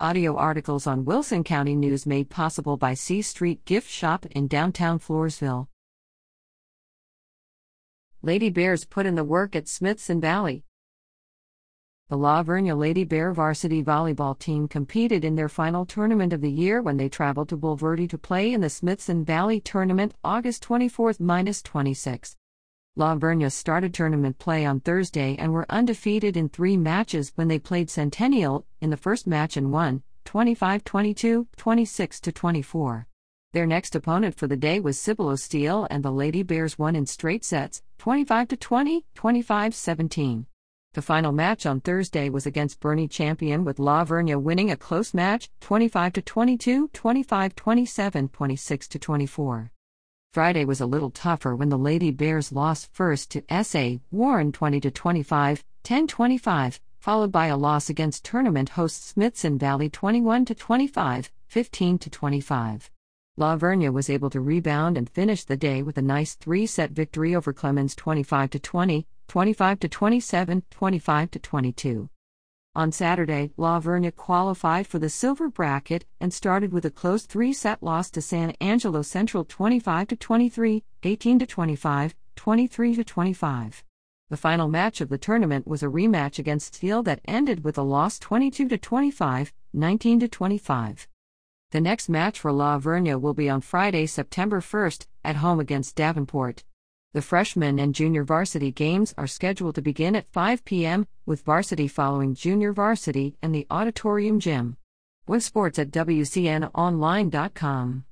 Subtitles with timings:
[0.00, 4.98] Audio articles on Wilson County News made possible by C Street Gift Shop in downtown
[4.98, 5.68] Floresville.
[8.20, 10.64] Lady Bears put in the work at Smithson Valley.
[12.08, 16.50] The La Vernia Lady Bear varsity volleyball team competed in their final tournament of the
[16.50, 21.12] year when they traveled to Bulverde to play in the Smithson Valley tournament August 24
[21.12, 22.36] 26.
[22.96, 27.58] La Vernia started tournament play on Thursday and were undefeated in three matches when they
[27.58, 33.08] played Centennial in the first match and won 25 22, 26 24.
[33.52, 37.04] Their next opponent for the day was Cibolo Steele, and the Lady Bears won in
[37.04, 40.46] straight sets 25 20, 25 17.
[40.92, 45.12] The final match on Thursday was against Boerne Champion, with La Vernia winning a close
[45.12, 49.72] match 25 22, 25 27, 26 24.
[50.34, 54.80] Friday was a little tougher when the Lady Bears lost first to SA Warren 20
[54.80, 61.98] 25, 10 25, followed by a loss against tournament host Smithson Valley 21 25, 15
[62.00, 62.90] 25.
[63.36, 67.36] La Vernia was able to rebound and finish the day with a nice three-set victory
[67.36, 72.08] over Clemens 25 20, 25 27, 25 22.
[72.76, 73.80] On Saturday, La
[74.16, 79.02] qualified for the silver bracket and started with a close three-set loss to San Angelo
[79.02, 83.84] Central 25 23, 18 25, 23 25.
[84.28, 87.82] The final match of the tournament was a rematch against Steele that ended with a
[87.82, 91.08] loss 22 25, 19 25.
[91.70, 96.64] The next match for La will be on Friday, September 1st, at home against Davenport.
[97.14, 101.86] The freshman and junior varsity games are scheduled to begin at 5 p.m., with varsity
[101.86, 104.76] following junior varsity in the auditorium gym.
[105.28, 108.04] With sports at WCNOnline.com.